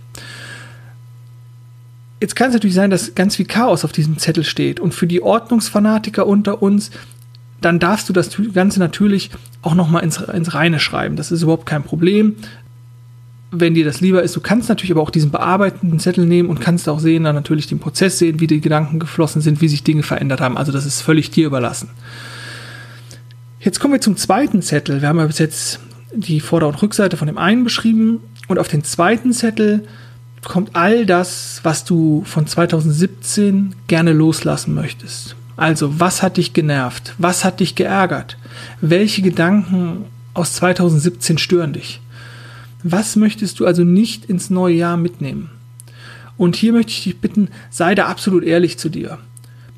Jetzt 2.20 2.36
kann 2.36 2.48
es 2.48 2.54
natürlich 2.54 2.74
sein, 2.74 2.90
dass 2.90 3.14
ganz 3.14 3.36
viel 3.36 3.46
Chaos 3.46 3.84
auf 3.84 3.92
diesem 3.92 4.18
Zettel 4.18 4.44
steht. 4.44 4.80
Und 4.80 4.94
für 4.94 5.06
die 5.06 5.22
Ordnungsfanatiker 5.22 6.26
unter 6.26 6.62
uns, 6.62 6.90
dann 7.60 7.78
darfst 7.78 8.08
du 8.08 8.12
das 8.12 8.30
Ganze 8.52 8.78
natürlich 8.78 9.30
auch 9.62 9.74
nochmal 9.74 10.04
ins, 10.04 10.18
ins 10.18 10.54
Reine 10.54 10.80
schreiben. 10.80 11.16
Das 11.16 11.32
ist 11.32 11.42
überhaupt 11.42 11.66
kein 11.66 11.82
Problem. 11.82 12.36
Wenn 13.50 13.74
dir 13.74 13.84
das 13.84 14.00
lieber 14.00 14.22
ist, 14.22 14.34
du 14.34 14.40
kannst 14.40 14.68
natürlich 14.68 14.90
aber 14.90 15.00
auch 15.00 15.10
diesen 15.10 15.30
bearbeitenden 15.30 15.98
Zettel 15.98 16.26
nehmen 16.26 16.48
und 16.48 16.60
kannst 16.60 16.88
auch 16.88 16.98
sehen, 16.98 17.24
dann 17.24 17.34
natürlich 17.34 17.66
den 17.66 17.78
Prozess 17.78 18.18
sehen, 18.18 18.40
wie 18.40 18.46
die 18.46 18.60
Gedanken 18.60 18.98
geflossen 18.98 19.40
sind, 19.42 19.60
wie 19.60 19.68
sich 19.68 19.84
Dinge 19.84 20.02
verändert 20.02 20.40
haben. 20.40 20.56
Also 20.56 20.72
das 20.72 20.86
ist 20.86 21.02
völlig 21.02 21.30
dir 21.30 21.46
überlassen. 21.46 21.90
Jetzt 23.60 23.80
kommen 23.80 23.94
wir 23.94 24.00
zum 24.00 24.16
zweiten 24.16 24.60
Zettel. 24.60 25.00
Wir 25.00 25.08
haben 25.08 25.18
ja 25.18 25.26
bis 25.26 25.38
jetzt 25.38 25.80
die 26.14 26.40
Vorder- 26.40 26.68
und 26.68 26.82
Rückseite 26.82 27.16
von 27.16 27.26
dem 27.26 27.38
einen 27.38 27.64
beschrieben 27.64 28.20
und 28.48 28.58
auf 28.58 28.68
den 28.68 28.84
zweiten 28.84 29.32
Zettel 29.32 29.86
kommt 30.44 30.74
all 30.74 31.06
das, 31.06 31.60
was 31.62 31.84
du 31.84 32.22
von 32.24 32.46
2017 32.46 33.74
gerne 33.86 34.12
loslassen 34.12 34.74
möchtest. 34.74 35.36
Also, 35.56 36.00
was 36.00 36.22
hat 36.22 36.36
dich 36.36 36.52
genervt? 36.52 37.14
Was 37.18 37.44
hat 37.44 37.60
dich 37.60 37.74
geärgert? 37.74 38.36
Welche 38.80 39.22
Gedanken 39.22 40.06
aus 40.34 40.54
2017 40.54 41.38
stören 41.38 41.72
dich? 41.72 42.00
Was 42.82 43.16
möchtest 43.16 43.60
du 43.60 43.66
also 43.66 43.84
nicht 43.84 44.24
ins 44.26 44.50
neue 44.50 44.74
Jahr 44.74 44.96
mitnehmen? 44.96 45.50
Und 46.36 46.56
hier 46.56 46.72
möchte 46.72 46.90
ich 46.90 47.04
dich 47.04 47.18
bitten, 47.18 47.48
sei 47.70 47.94
da 47.94 48.06
absolut 48.06 48.44
ehrlich 48.44 48.78
zu 48.78 48.88
dir. 48.88 49.18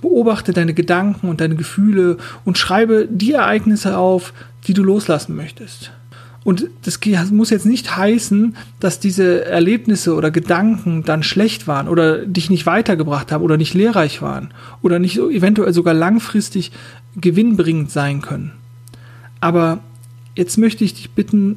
beobachte 0.00 0.52
deine 0.52 0.74
Gedanken 0.74 1.28
und 1.28 1.40
deine 1.40 1.56
Gefühle 1.56 2.18
und 2.44 2.58
schreibe 2.58 3.08
die 3.10 3.32
Ereignisse 3.32 3.98
auf, 3.98 4.32
die 4.66 4.74
du 4.74 4.82
loslassen 4.82 5.34
möchtest. 5.34 5.90
Und 6.46 6.68
das 6.84 7.00
muss 7.32 7.50
jetzt 7.50 7.66
nicht 7.66 7.96
heißen, 7.96 8.54
dass 8.78 9.00
diese 9.00 9.44
Erlebnisse 9.46 10.14
oder 10.14 10.30
Gedanken 10.30 11.02
dann 11.02 11.24
schlecht 11.24 11.66
waren 11.66 11.88
oder 11.88 12.24
dich 12.24 12.50
nicht 12.50 12.66
weitergebracht 12.66 13.32
haben 13.32 13.42
oder 13.42 13.56
nicht 13.56 13.74
lehrreich 13.74 14.22
waren 14.22 14.54
oder 14.80 15.00
nicht 15.00 15.18
eventuell 15.18 15.72
sogar 15.72 15.92
langfristig 15.92 16.70
gewinnbringend 17.16 17.90
sein 17.90 18.22
können. 18.22 18.52
Aber 19.40 19.80
jetzt 20.36 20.56
möchte 20.56 20.84
ich 20.84 20.94
dich 20.94 21.10
bitten, 21.10 21.56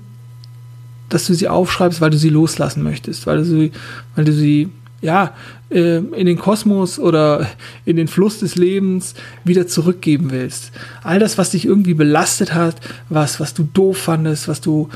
dass 1.08 1.27
du 1.27 1.36
sie 1.36 1.50
aufschreibst, 1.50 2.01
weil 2.01 2.10
du 2.10 2.17
sie 2.17 2.29
loslassen 2.29 2.81
möchtest, 2.81 3.27
weil 3.27 3.38
du 3.38 3.46
sie, 3.46 3.72
weil 4.15 4.25
du 4.25 4.34
sie 4.34 4.69
ja, 5.01 5.34
äh, 5.70 5.98
in 5.98 6.25
den 6.25 6.38
Kosmos 6.38 7.00
oder 7.00 7.48
in 7.86 7.96
den 7.96 8.08
Fluss 8.08 8.39
des 8.39 8.56
Lebens 8.56 9.15
wieder 9.44 9.68
zurückgeben 9.68 10.32
willst. 10.32 10.72
All 11.03 11.20
das, 11.20 11.38
was 11.38 11.51
dich 11.51 11.65
irgendwie 11.65 11.94
belastet 11.94 12.53
hat, 12.53 12.75
was, 13.10 13.39
was 13.39 13.53
du 13.53 13.63
doof 13.74 13.98
fandest, 13.98 14.48
was 14.48 14.62
du, 14.62 14.89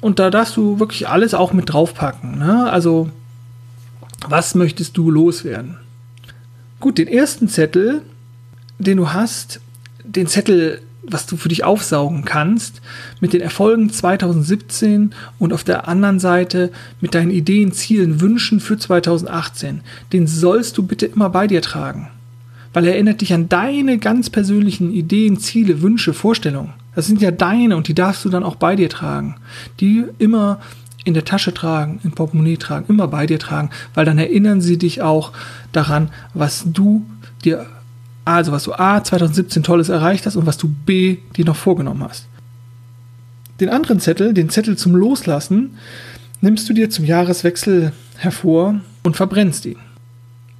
und 0.00 0.18
da 0.18 0.30
darfst 0.30 0.56
du 0.56 0.78
wirklich 0.78 1.08
alles 1.08 1.34
auch 1.34 1.52
mit 1.52 1.72
draufpacken. 1.72 2.38
Ne? 2.38 2.70
Also, 2.70 3.10
was 4.28 4.54
möchtest 4.54 4.96
du 4.96 5.10
loswerden? 5.10 5.76
Gut, 6.80 6.98
den 6.98 7.08
ersten 7.08 7.48
Zettel, 7.48 8.02
den 8.78 8.98
du 8.98 9.12
hast, 9.12 9.60
den 10.04 10.26
Zettel 10.26 10.80
was 11.10 11.26
du 11.26 11.36
für 11.36 11.48
dich 11.48 11.64
aufsaugen 11.64 12.24
kannst, 12.24 12.80
mit 13.20 13.32
den 13.32 13.40
Erfolgen 13.40 13.90
2017 13.90 15.14
und 15.38 15.52
auf 15.52 15.64
der 15.64 15.88
anderen 15.88 16.18
Seite 16.18 16.70
mit 17.00 17.14
deinen 17.14 17.30
Ideen, 17.30 17.72
Zielen, 17.72 18.20
Wünschen 18.20 18.60
für 18.60 18.78
2018. 18.78 19.80
Den 20.12 20.26
sollst 20.26 20.78
du 20.78 20.82
bitte 20.82 21.06
immer 21.06 21.30
bei 21.30 21.46
dir 21.46 21.62
tragen, 21.62 22.08
weil 22.72 22.86
er 22.86 22.94
erinnert 22.94 23.20
dich 23.20 23.32
an 23.32 23.48
deine 23.48 23.98
ganz 23.98 24.30
persönlichen 24.30 24.92
Ideen, 24.92 25.38
Ziele, 25.38 25.82
Wünsche, 25.82 26.12
Vorstellungen. 26.12 26.72
Das 26.94 27.06
sind 27.06 27.20
ja 27.20 27.30
deine 27.30 27.76
und 27.76 27.88
die 27.88 27.94
darfst 27.94 28.24
du 28.24 28.30
dann 28.30 28.42
auch 28.42 28.56
bei 28.56 28.74
dir 28.74 28.88
tragen. 28.88 29.36
Die 29.80 30.04
immer 30.18 30.60
in 31.04 31.14
der 31.14 31.24
Tasche 31.24 31.54
tragen, 31.54 32.00
im 32.02 32.12
Portemonnaie 32.12 32.56
tragen, 32.56 32.86
immer 32.88 33.06
bei 33.06 33.26
dir 33.26 33.38
tragen, 33.38 33.70
weil 33.94 34.04
dann 34.04 34.18
erinnern 34.18 34.60
sie 34.60 34.76
dich 34.76 35.02
auch 35.02 35.32
daran, 35.72 36.10
was 36.34 36.64
du 36.66 37.06
dir 37.44 37.66
also 38.26 38.52
was 38.52 38.64
du 38.64 38.74
A 38.74 39.02
2017 39.02 39.62
Tolles 39.62 39.88
erreicht 39.88 40.26
hast 40.26 40.36
und 40.36 40.46
was 40.46 40.58
du 40.58 40.68
B 40.68 41.18
dir 41.36 41.44
noch 41.44 41.56
vorgenommen 41.56 42.02
hast. 42.02 42.26
Den 43.60 43.70
anderen 43.70 44.00
Zettel, 44.00 44.34
den 44.34 44.50
Zettel 44.50 44.76
zum 44.76 44.94
Loslassen, 44.94 45.78
nimmst 46.40 46.68
du 46.68 46.74
dir 46.74 46.90
zum 46.90 47.04
Jahreswechsel 47.04 47.92
hervor 48.16 48.80
und 49.04 49.16
verbrennst 49.16 49.64
ihn. 49.64 49.78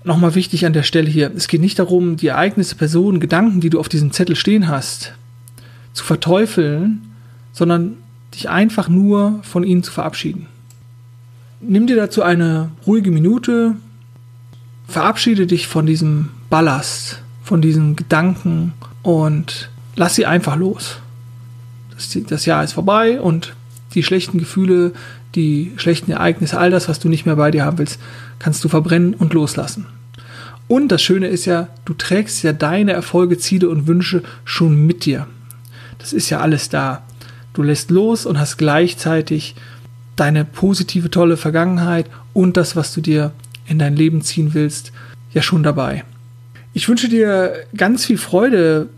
Nochmal 0.05 0.37
wichtig 0.37 0.65
an 0.65 0.73
der 0.73 0.85
Stelle 0.85 1.11
hier, 1.11 1.33
es 1.35 1.49
geht 1.49 1.61
nicht 1.61 1.81
darum, 1.81 2.17
die 2.17 2.29
Ereignisse, 2.29 2.77
Personen, 2.77 3.19
Gedanken, 3.19 3.61
die 3.61 3.71
du 3.71 3.81
auf 3.81 3.89
diesem 3.89 4.13
Zettel 4.13 4.37
stehen 4.37 4.69
hast, 4.69 5.15
zu 5.93 6.05
verteufeln, 6.05 7.03
sondern 7.53 7.97
dich 8.33 8.49
einfach 8.49 8.89
nur 8.89 9.41
von 9.43 9.65
ihnen 9.65 9.83
zu 9.83 9.91
verabschieden. 9.91 10.47
Nimm 11.61 11.89
dir 11.89 11.97
dazu 11.97 12.23
eine 12.23 12.71
ruhige 12.87 13.11
Minute, 13.11 13.75
verabschiede 14.87 15.49
dich 15.49 15.67
von 15.67 15.85
diesem 15.85 16.29
Ballast, 16.49 17.23
von 17.47 17.63
diesen 17.63 17.95
Gedanken 17.95 18.73
und 19.03 19.71
lass 19.95 20.17
sie 20.17 20.27
einfach 20.27 20.57
los. 20.57 20.97
Das, 21.95 22.19
das 22.27 22.45
Jahr 22.45 22.65
ist 22.65 22.73
vorbei 22.73 23.21
und 23.21 23.55
die 23.95 24.03
schlechten 24.03 24.39
Gefühle, 24.39 24.93
die 25.37 25.73
schlechten 25.77 26.11
Ereignisse, 26.11 26.59
all 26.59 26.73
das, 26.73 26.89
was 26.89 26.99
du 26.99 27.09
nicht 27.09 27.25
mehr 27.25 27.37
bei 27.37 27.53
dir 27.53 27.65
haben 27.65 27.79
willst, 27.79 28.01
kannst 28.41 28.65
du 28.65 28.69
verbrennen 28.69 29.15
und 29.15 29.33
loslassen. 29.33 29.87
Und 30.67 30.89
das 30.89 31.03
Schöne 31.03 31.29
ist 31.29 31.45
ja, 31.45 31.69
du 31.85 31.95
trägst 31.95 32.43
ja 32.43 32.53
deine 32.53 32.93
Erfolge, 32.93 33.39
Ziele 33.39 33.69
und 33.69 33.87
Wünsche 33.87 34.25
schon 34.45 34.85
mit 34.85 35.05
dir. 35.05 35.29
Das 35.99 36.13
ist 36.13 36.29
ja 36.31 36.41
alles 36.41 36.69
da. 36.69 37.05
Du 37.53 37.63
lässt 37.63 37.93
los 37.93 38.27
und 38.27 38.41
hast 38.41 38.57
gleichzeitig 38.57 39.55
deine 40.17 40.45
positive, 40.45 41.11
tolle 41.11 41.37
Vergangenheit 41.37 42.07
und 42.33 42.57
das, 42.57 42.75
was 42.75 42.93
du 42.93 43.01
dir 43.01 43.31
in 43.67 43.79
dein 43.79 43.95
Leben 43.95 44.23
ziehen 44.23 44.53
willst, 44.53 44.91
ja 45.33 45.43
schon 45.43 45.63
dabei. 45.63 46.03
Ich 46.77 46.91
wünsche 46.91 47.09
dir 47.09 47.55
ganz 47.75 48.05
viel 48.05 48.19
Freude 48.19 48.91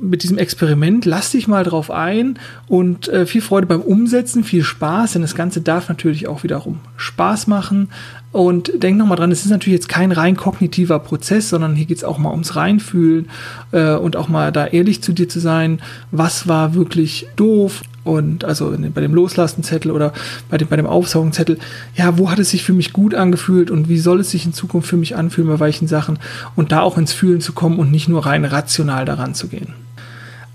mit 0.00 0.22
diesem 0.22 0.38
Experiment. 0.38 1.04
Lass 1.04 1.32
dich 1.32 1.46
mal 1.46 1.62
drauf 1.62 1.90
ein 1.90 2.38
und 2.68 3.08
äh, 3.08 3.26
viel 3.26 3.42
Freude 3.42 3.66
beim 3.66 3.82
Umsetzen, 3.82 4.44
viel 4.44 4.64
Spaß, 4.64 5.12
denn 5.12 5.20
das 5.20 5.34
Ganze 5.34 5.60
darf 5.60 5.90
natürlich 5.90 6.26
auch 6.26 6.42
wiederum 6.42 6.80
Spaß 6.96 7.46
machen. 7.46 7.90
Und 8.32 8.82
denk 8.82 8.96
nochmal 8.96 9.18
dran, 9.18 9.30
es 9.30 9.44
ist 9.44 9.50
natürlich 9.50 9.74
jetzt 9.74 9.90
kein 9.90 10.10
rein 10.10 10.36
kognitiver 10.36 11.00
Prozess, 11.00 11.50
sondern 11.50 11.74
hier 11.74 11.84
geht 11.84 11.98
es 11.98 12.04
auch 12.04 12.16
mal 12.16 12.30
ums 12.30 12.56
Reinfühlen 12.56 13.28
äh, 13.72 13.92
und 13.92 14.16
auch 14.16 14.28
mal 14.28 14.50
da 14.50 14.66
ehrlich 14.66 15.02
zu 15.02 15.12
dir 15.12 15.28
zu 15.28 15.38
sein. 15.38 15.82
Was 16.10 16.48
war 16.48 16.72
wirklich 16.72 17.26
doof? 17.36 17.82
Und 18.08 18.42
also 18.42 18.74
bei 18.94 19.02
dem 19.02 19.12
Loslassenzettel 19.12 19.90
oder 19.90 20.14
bei 20.48 20.56
dem, 20.56 20.66
bei 20.68 20.76
dem 20.76 20.86
Aufsaugenzettel, 20.86 21.58
ja, 21.94 22.16
wo 22.16 22.30
hat 22.30 22.38
es 22.38 22.48
sich 22.48 22.64
für 22.64 22.72
mich 22.72 22.94
gut 22.94 23.14
angefühlt 23.14 23.70
und 23.70 23.90
wie 23.90 23.98
soll 23.98 24.20
es 24.20 24.30
sich 24.30 24.46
in 24.46 24.54
Zukunft 24.54 24.88
für 24.88 24.96
mich 24.96 25.14
anfühlen 25.14 25.50
bei 25.50 25.60
welchen 25.60 25.88
Sachen 25.88 26.18
und 26.56 26.72
da 26.72 26.80
auch 26.80 26.96
ins 26.96 27.12
Fühlen 27.12 27.42
zu 27.42 27.52
kommen 27.52 27.78
und 27.78 27.90
nicht 27.90 28.08
nur 28.08 28.24
rein 28.24 28.46
rational 28.46 29.04
daran 29.04 29.34
zu 29.34 29.48
gehen. 29.48 29.74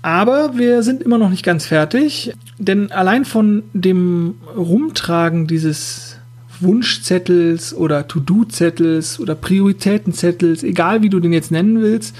Aber 0.02 0.58
wir 0.58 0.82
sind 0.82 1.00
immer 1.00 1.16
noch 1.16 1.30
nicht 1.30 1.44
ganz 1.44 1.64
fertig, 1.64 2.32
denn 2.58 2.90
allein 2.90 3.24
von 3.24 3.62
dem 3.72 4.34
Rumtragen 4.56 5.46
dieses 5.46 6.16
Wunschzettels 6.58 7.72
oder 7.72 8.08
To-Do-Zettels 8.08 9.20
oder 9.20 9.36
Prioritätenzettels, 9.36 10.64
egal 10.64 11.02
wie 11.02 11.08
du 11.08 11.20
den 11.20 11.32
jetzt 11.32 11.52
nennen 11.52 11.80
willst, 11.80 12.16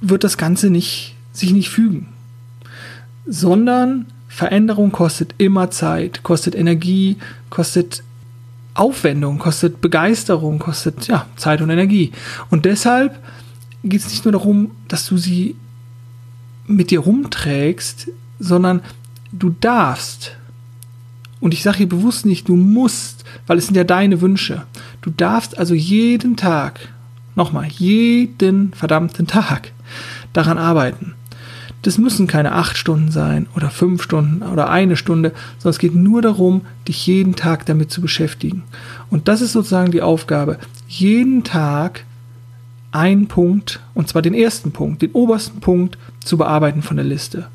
wird 0.00 0.22
das 0.22 0.38
Ganze 0.38 0.70
nicht, 0.70 1.16
sich 1.32 1.52
nicht 1.52 1.70
fügen. 1.70 2.06
Sondern 3.26 4.06
Veränderung 4.38 4.92
kostet 4.92 5.34
immer 5.38 5.72
Zeit, 5.72 6.22
kostet 6.22 6.54
Energie, 6.54 7.16
kostet 7.50 8.04
Aufwendung, 8.72 9.40
kostet 9.40 9.80
Begeisterung, 9.80 10.60
kostet 10.60 11.08
ja, 11.08 11.26
Zeit 11.34 11.60
und 11.60 11.70
Energie. 11.70 12.12
Und 12.48 12.64
deshalb 12.64 13.18
geht 13.82 14.00
es 14.00 14.10
nicht 14.10 14.24
nur 14.24 14.30
darum, 14.30 14.70
dass 14.86 15.08
du 15.08 15.16
sie 15.16 15.56
mit 16.68 16.92
dir 16.92 17.00
rumträgst, 17.00 18.12
sondern 18.38 18.82
du 19.32 19.50
darfst. 19.50 20.36
Und 21.40 21.52
ich 21.52 21.64
sage 21.64 21.78
hier 21.78 21.88
bewusst 21.88 22.24
nicht, 22.24 22.46
du 22.48 22.54
musst, 22.54 23.24
weil 23.48 23.58
es 23.58 23.66
sind 23.66 23.74
ja 23.74 23.82
deine 23.82 24.20
Wünsche. 24.20 24.62
Du 25.02 25.10
darfst 25.10 25.58
also 25.58 25.74
jeden 25.74 26.36
Tag, 26.36 26.78
nochmal, 27.34 27.66
jeden 27.66 28.72
verdammten 28.72 29.26
Tag 29.26 29.72
daran 30.32 30.58
arbeiten. 30.58 31.16
Das 31.82 31.98
müssen 31.98 32.26
keine 32.26 32.52
acht 32.52 32.76
Stunden 32.76 33.10
sein 33.10 33.46
oder 33.54 33.70
fünf 33.70 34.02
Stunden 34.02 34.42
oder 34.42 34.68
eine 34.68 34.96
Stunde, 34.96 35.32
sondern 35.58 35.70
es 35.70 35.78
geht 35.78 35.94
nur 35.94 36.22
darum, 36.22 36.62
dich 36.88 37.06
jeden 37.06 37.36
Tag 37.36 37.66
damit 37.66 37.90
zu 37.90 38.00
beschäftigen. 38.00 38.64
Und 39.10 39.28
das 39.28 39.40
ist 39.40 39.52
sozusagen 39.52 39.92
die 39.92 40.02
Aufgabe. 40.02 40.58
Jeden 40.88 41.44
Tag 41.44 42.04
einen 42.90 43.28
Punkt, 43.28 43.80
und 43.94 44.08
zwar 44.08 44.22
den 44.22 44.34
ersten 44.34 44.72
Punkt, 44.72 45.02
den 45.02 45.12
obersten 45.12 45.60
Punkt 45.60 45.98
zu 46.24 46.36
bearbeiten 46.36 46.82
von 46.82 46.96
der 46.96 47.06
Liste. 47.06 47.48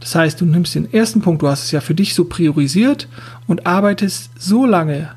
Das 0.00 0.14
heißt, 0.14 0.40
du 0.40 0.46
nimmst 0.46 0.74
den 0.74 0.92
ersten 0.92 1.20
Punkt, 1.20 1.42
du 1.42 1.48
hast 1.48 1.64
es 1.64 1.70
ja 1.70 1.80
für 1.80 1.94
dich 1.94 2.14
so 2.14 2.24
priorisiert 2.24 3.06
und 3.46 3.66
arbeitest 3.66 4.30
so 4.38 4.64
lange 4.64 5.10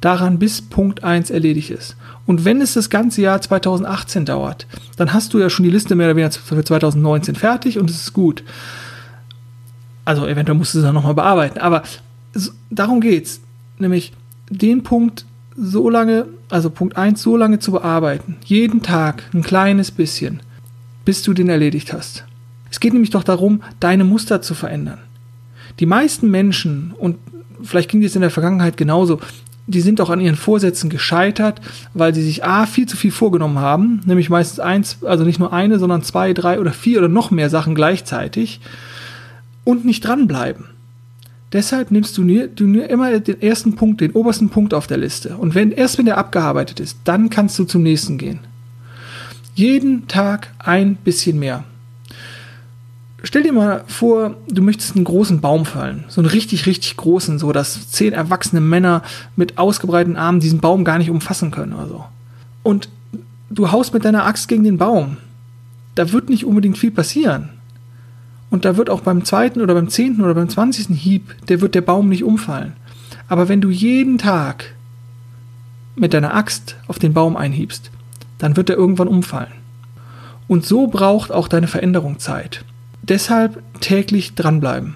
daran, 0.00 0.38
bis 0.38 0.62
Punkt 0.62 1.04
1 1.04 1.30
erledigt 1.30 1.70
ist. 1.70 1.96
Und 2.26 2.44
wenn 2.44 2.60
es 2.60 2.74
das 2.74 2.90
ganze 2.90 3.22
Jahr 3.22 3.40
2018 3.40 4.24
dauert, 4.24 4.66
dann 4.96 5.12
hast 5.12 5.32
du 5.32 5.38
ja 5.38 5.48
schon 5.48 5.64
die 5.64 5.70
Liste 5.70 5.94
mehr 5.94 6.08
oder 6.08 6.16
weniger 6.16 6.32
für 6.32 6.62
2019 6.62 7.36
fertig 7.36 7.78
und 7.78 7.88
es 7.88 7.96
ist 7.96 8.12
gut. 8.12 8.42
Also 10.04 10.26
eventuell 10.26 10.58
musst 10.58 10.74
du 10.74 10.78
es 10.78 10.84
dann 10.84 10.94
nochmal 10.94 11.14
bearbeiten. 11.14 11.58
Aber 11.58 11.82
darum 12.70 13.00
geht's. 13.00 13.40
Nämlich 13.78 14.12
den 14.50 14.82
Punkt 14.82 15.24
so 15.56 15.90
lange, 15.90 16.26
also 16.48 16.70
Punkt 16.70 16.96
1 16.96 17.20
so 17.22 17.36
lange 17.36 17.58
zu 17.58 17.72
bearbeiten. 17.72 18.36
Jeden 18.44 18.82
Tag 18.82 19.24
ein 19.34 19.42
kleines 19.42 19.90
bisschen, 19.90 20.40
bis 21.04 21.22
du 21.22 21.32
den 21.32 21.48
erledigt 21.48 21.92
hast. 21.92 22.24
Es 22.70 22.80
geht 22.80 22.92
nämlich 22.92 23.10
doch 23.10 23.24
darum, 23.24 23.62
deine 23.80 24.04
Muster 24.04 24.42
zu 24.42 24.54
verändern. 24.54 24.98
Die 25.80 25.86
meisten 25.86 26.30
Menschen, 26.30 26.92
und 26.96 27.16
vielleicht 27.62 27.90
ging 27.90 28.02
es 28.02 28.14
in 28.14 28.22
der 28.22 28.30
Vergangenheit 28.30 28.76
genauso, 28.76 29.20
die 29.66 29.80
sind 29.80 30.00
auch 30.00 30.10
an 30.10 30.20
ihren 30.20 30.36
Vorsätzen 30.36 30.90
gescheitert, 30.90 31.60
weil 31.92 32.14
sie 32.14 32.22
sich 32.22 32.44
A, 32.44 32.66
viel 32.66 32.86
zu 32.86 32.96
viel 32.96 33.10
vorgenommen 33.10 33.58
haben, 33.58 34.00
nämlich 34.06 34.30
meistens 34.30 34.60
eins, 34.60 34.98
also 35.04 35.24
nicht 35.24 35.40
nur 35.40 35.52
eine, 35.52 35.78
sondern 35.78 36.02
zwei, 36.02 36.32
drei 36.32 36.60
oder 36.60 36.72
vier 36.72 36.98
oder 36.98 37.08
noch 37.08 37.30
mehr 37.30 37.50
Sachen 37.50 37.74
gleichzeitig 37.74 38.60
und 39.64 39.84
nicht 39.84 40.04
dranbleiben. 40.04 40.66
Deshalb 41.52 41.90
nimmst 41.90 42.16
du 42.18 42.22
nur, 42.22 42.48
du 42.48 42.66
nur 42.66 42.88
immer 42.88 43.18
den 43.18 43.40
ersten 43.40 43.76
Punkt, 43.76 44.00
den 44.00 44.12
obersten 44.12 44.50
Punkt 44.50 44.74
auf 44.74 44.86
der 44.86 44.98
Liste. 44.98 45.36
Und 45.36 45.54
wenn, 45.54 45.72
erst 45.72 45.98
wenn 45.98 46.06
der 46.06 46.18
abgearbeitet 46.18 46.80
ist, 46.80 46.98
dann 47.04 47.30
kannst 47.30 47.58
du 47.58 47.64
zum 47.64 47.82
nächsten 47.82 48.18
gehen. 48.18 48.40
Jeden 49.54 50.06
Tag 50.06 50.52
ein 50.58 50.96
bisschen 50.96 51.38
mehr. 51.38 51.64
Stell 53.26 53.42
dir 53.42 53.52
mal 53.52 53.82
vor, 53.88 54.36
du 54.48 54.62
möchtest 54.62 54.94
einen 54.94 55.04
großen 55.04 55.40
Baum 55.40 55.66
fallen. 55.66 56.04
So 56.06 56.20
einen 56.20 56.30
richtig, 56.30 56.66
richtig 56.66 56.96
großen, 56.96 57.40
so 57.40 57.50
dass 57.50 57.90
zehn 57.90 58.12
erwachsene 58.12 58.60
Männer 58.60 59.02
mit 59.34 59.58
ausgebreiteten 59.58 60.16
Armen 60.16 60.38
diesen 60.38 60.60
Baum 60.60 60.84
gar 60.84 60.96
nicht 60.96 61.10
umfassen 61.10 61.50
können 61.50 61.72
oder 61.72 61.88
so. 61.88 62.04
Und 62.62 62.88
du 63.50 63.72
haust 63.72 63.92
mit 63.92 64.04
deiner 64.04 64.26
Axt 64.26 64.46
gegen 64.46 64.62
den 64.62 64.78
Baum. 64.78 65.16
Da 65.96 66.12
wird 66.12 66.28
nicht 66.28 66.44
unbedingt 66.44 66.78
viel 66.78 66.92
passieren. 66.92 67.48
Und 68.48 68.64
da 68.64 68.76
wird 68.76 68.90
auch 68.90 69.00
beim 69.00 69.24
zweiten 69.24 69.60
oder 69.60 69.74
beim 69.74 69.88
zehnten 69.88 70.22
oder 70.22 70.34
beim 70.34 70.48
zwanzigsten 70.48 70.94
Hieb, 70.94 71.34
der 71.48 71.60
wird 71.60 71.74
der 71.74 71.80
Baum 71.80 72.08
nicht 72.08 72.22
umfallen. 72.22 72.74
Aber 73.26 73.48
wenn 73.48 73.60
du 73.60 73.70
jeden 73.70 74.18
Tag 74.18 74.72
mit 75.96 76.14
deiner 76.14 76.36
Axt 76.36 76.76
auf 76.86 77.00
den 77.00 77.12
Baum 77.12 77.36
einhiebst, 77.36 77.90
dann 78.38 78.56
wird 78.56 78.70
er 78.70 78.76
irgendwann 78.76 79.08
umfallen. 79.08 79.50
Und 80.46 80.64
so 80.64 80.86
braucht 80.86 81.32
auch 81.32 81.48
deine 81.48 81.66
Veränderung 81.66 82.20
Zeit. 82.20 82.64
Deshalb 83.08 83.62
täglich 83.80 84.34
dranbleiben. 84.34 84.94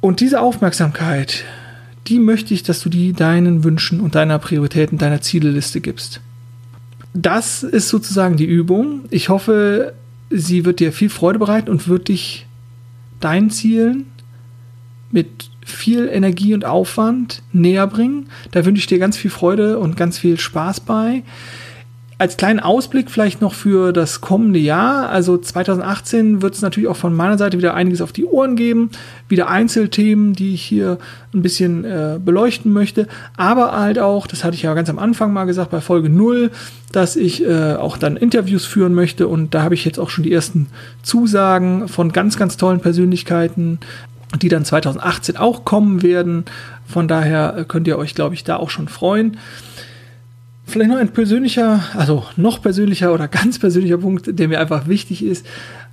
Und 0.00 0.20
diese 0.20 0.40
Aufmerksamkeit, 0.40 1.44
die 2.06 2.18
möchte 2.20 2.54
ich, 2.54 2.62
dass 2.62 2.80
du 2.80 2.88
die 2.88 3.12
deinen 3.12 3.64
Wünschen 3.64 4.00
und 4.00 4.14
deiner 4.14 4.38
Prioritäten, 4.38 4.98
deiner 4.98 5.20
Zieleliste 5.20 5.80
gibst. 5.80 6.20
Das 7.12 7.62
ist 7.62 7.88
sozusagen 7.88 8.36
die 8.36 8.44
Übung. 8.44 9.00
Ich 9.10 9.28
hoffe, 9.28 9.94
sie 10.30 10.64
wird 10.64 10.80
dir 10.80 10.92
viel 10.92 11.10
Freude 11.10 11.38
bereiten 11.38 11.70
und 11.70 11.88
wird 11.88 12.08
dich 12.08 12.46
deinen 13.20 13.50
Zielen 13.50 14.06
mit 15.10 15.50
viel 15.64 16.08
Energie 16.08 16.54
und 16.54 16.64
Aufwand 16.64 17.42
näher 17.52 17.86
bringen. 17.86 18.28
Da 18.52 18.64
wünsche 18.64 18.80
ich 18.80 18.86
dir 18.86 18.98
ganz 18.98 19.16
viel 19.16 19.30
Freude 19.30 19.78
und 19.78 19.96
ganz 19.96 20.18
viel 20.18 20.38
Spaß 20.38 20.80
bei 20.80 21.22
als 22.18 22.38
kleinen 22.38 22.60
Ausblick 22.60 23.10
vielleicht 23.10 23.42
noch 23.42 23.52
für 23.52 23.92
das 23.92 24.22
kommende 24.22 24.58
Jahr. 24.58 25.10
Also 25.10 25.36
2018 25.36 26.40
wird 26.40 26.54
es 26.54 26.62
natürlich 26.62 26.88
auch 26.88 26.96
von 26.96 27.14
meiner 27.14 27.36
Seite 27.36 27.58
wieder 27.58 27.74
einiges 27.74 28.00
auf 28.00 28.12
die 28.12 28.24
Ohren 28.24 28.56
geben. 28.56 28.90
Wieder 29.28 29.48
Einzelthemen, 29.48 30.32
die 30.32 30.54
ich 30.54 30.62
hier 30.62 30.98
ein 31.34 31.42
bisschen 31.42 31.84
äh, 31.84 32.18
beleuchten 32.18 32.72
möchte. 32.72 33.06
Aber 33.36 33.72
halt 33.72 33.98
auch, 33.98 34.26
das 34.26 34.44
hatte 34.44 34.54
ich 34.54 34.62
ja 34.62 34.72
ganz 34.72 34.88
am 34.88 34.98
Anfang 34.98 35.30
mal 35.34 35.44
gesagt, 35.44 35.70
bei 35.70 35.82
Folge 35.82 36.08
0, 36.08 36.50
dass 36.90 37.16
ich 37.16 37.44
äh, 37.44 37.74
auch 37.74 37.98
dann 37.98 38.16
Interviews 38.16 38.64
führen 38.64 38.94
möchte. 38.94 39.28
Und 39.28 39.54
da 39.54 39.62
habe 39.62 39.74
ich 39.74 39.84
jetzt 39.84 39.98
auch 39.98 40.08
schon 40.08 40.24
die 40.24 40.32
ersten 40.32 40.68
Zusagen 41.02 41.86
von 41.86 42.12
ganz, 42.12 42.38
ganz 42.38 42.56
tollen 42.56 42.80
Persönlichkeiten, 42.80 43.78
die 44.40 44.48
dann 44.48 44.64
2018 44.64 45.36
auch 45.36 45.66
kommen 45.66 46.02
werden. 46.02 46.46
Von 46.86 47.08
daher 47.08 47.58
äh, 47.58 47.64
könnt 47.64 47.86
ihr 47.86 47.98
euch, 47.98 48.14
glaube 48.14 48.34
ich, 48.34 48.42
da 48.42 48.56
auch 48.56 48.70
schon 48.70 48.88
freuen. 48.88 49.36
Vielleicht 50.68 50.90
noch 50.90 50.98
ein 50.98 51.12
persönlicher, 51.12 51.80
also 51.94 52.24
noch 52.36 52.60
persönlicher 52.60 53.14
oder 53.14 53.28
ganz 53.28 53.58
persönlicher 53.58 53.98
Punkt, 53.98 54.38
der 54.38 54.48
mir 54.48 54.60
einfach 54.60 54.88
wichtig 54.88 55.24
ist. 55.24 55.46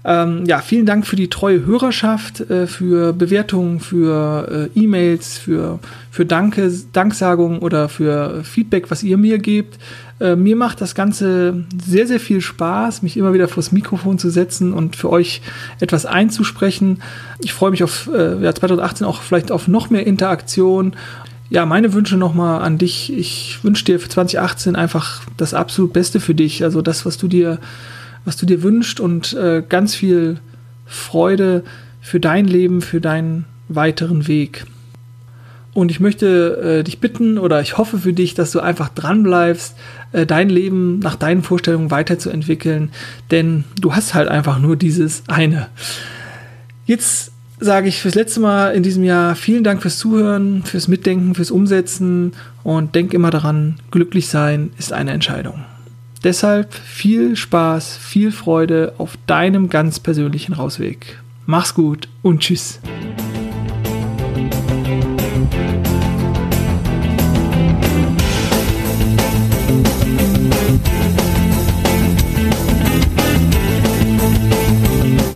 Ähm, 0.06 0.44
ja, 0.46 0.60
vielen 0.60 0.86
Dank 0.86 1.06
für 1.06 1.16
die 1.16 1.30
treue 1.30 1.66
Hörerschaft, 1.66 2.42
äh, 2.50 2.68
für 2.68 3.14
Bewertungen, 3.14 3.80
für 3.80 4.70
äh, 4.76 4.80
E-Mails, 4.80 5.38
für, 5.38 5.80
für 6.12 6.26
Danke, 6.26 6.72
Danksagungen 6.92 7.60
oder 7.60 7.88
für 7.88 8.44
Feedback, 8.44 8.92
was 8.92 9.04
ihr 9.04 9.18
mir 9.18 9.38
gebt. 9.38 9.78
Äh, 10.20 10.36
mir 10.36 10.56
macht 10.56 10.82
das 10.82 10.94
Ganze 10.94 11.64
sehr, 11.86 12.08
sehr 12.08 12.20
viel 12.20 12.42
Spaß, 12.42 13.02
mich 13.02 13.16
immer 13.16 13.34
wieder 13.34 13.48
vors 13.48 13.72
Mikrofon 13.72 14.18
zu 14.18 14.30
setzen 14.30 14.74
und 14.74 14.96
für 14.96 15.10
euch 15.10 15.42
etwas 15.80 16.06
einzusprechen. 16.06 17.02
Ich 17.40 17.54
freue 17.54 17.72
mich 17.72 17.84
auf 17.84 18.10
äh, 18.14 18.44
ja, 18.44 18.54
2018 18.54 19.08
auch 19.08 19.22
vielleicht 19.22 19.52
auf 19.52 19.68
noch 19.68 19.90
mehr 19.90 20.06
Interaktion 20.06 20.96
ja, 21.50 21.66
meine 21.66 21.94
Wünsche 21.94 22.18
nochmal 22.18 22.62
an 22.62 22.78
dich. 22.78 23.14
Ich 23.14 23.64
wünsche 23.64 23.86
dir 23.86 24.00
für 24.00 24.10
2018 24.10 24.76
einfach 24.76 25.22
das 25.38 25.54
absolut 25.54 25.94
Beste 25.94 26.20
für 26.20 26.34
dich. 26.34 26.64
Also 26.64 26.82
das, 26.82 27.06
was 27.06 27.18
du 27.18 27.28
dir, 27.28 27.60
was 28.26 28.38
du 28.38 28.46
dir 28.46 28.64
wünschst 28.64 29.00
und 29.00 29.34
äh, 29.34 29.64
ganz 29.68 29.94
viel 29.96 30.40
Freude 30.86 31.64
für 32.02 32.20
dein 32.20 32.46
Leben, 32.46 32.82
für 32.82 33.02
deinen 33.02 33.46
weiteren 33.68 34.28
Weg. 34.28 34.66
Und 35.74 35.90
ich 35.90 36.00
möchte 36.00 36.80
äh, 36.80 36.84
dich 36.84 37.00
bitten 37.00 37.40
oder 37.40 37.60
ich 37.62 37.78
hoffe 37.78 37.98
für 37.98 38.14
dich, 38.14 38.36
dass 38.36 38.52
du 38.52 38.60
einfach 38.60 38.90
dran 38.90 39.24
bleibst, 39.24 39.76
äh, 40.12 40.26
dein 40.26 40.50
Leben 40.50 41.00
nach 41.00 41.16
deinen 41.16 41.42
Vorstellungen 41.42 41.90
weiterzuentwickeln, 41.90 42.92
denn 43.32 43.64
du 43.82 43.96
hast 43.96 44.14
halt 44.14 44.30
einfach 44.30 44.60
nur 44.60 44.76
dieses 44.76 45.24
eine. 45.28 45.68
Jetzt 46.86 47.33
sage 47.64 47.88
ich 47.88 48.02
fürs 48.02 48.16
letzte 48.16 48.40
Mal 48.40 48.72
in 48.76 48.84
diesem 48.84 49.04
Jahr 49.04 49.36
vielen 49.36 49.64
Dank 49.64 49.82
fürs 49.82 49.98
Zuhören, 49.98 50.64
fürs 50.64 50.88
Mitdenken, 50.88 51.36
fürs 51.36 51.52
Umsetzen 51.52 52.34
und 52.64 52.96
denk 52.96 53.14
immer 53.14 53.32
daran, 53.32 53.76
glücklich 53.92 54.28
sein 54.28 54.72
ist 54.78 54.94
eine 54.94 55.12
Entscheidung. 55.12 55.64
Deshalb 56.24 56.74
viel 56.74 57.36
Spaß, 57.36 57.98
viel 57.98 58.32
Freude 58.32 58.94
auf 58.98 59.18
deinem 59.28 59.70
ganz 59.70 60.00
persönlichen 60.00 60.54
Rausweg. 60.54 61.22
Mach's 61.46 61.74
gut 61.74 62.08
und 62.22 62.40
tschüss. 62.40 62.80